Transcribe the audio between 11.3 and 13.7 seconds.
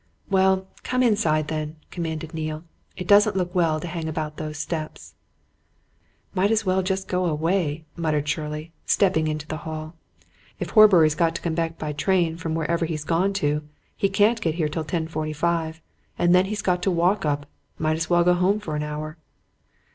to come back by train from wherever he's gone to,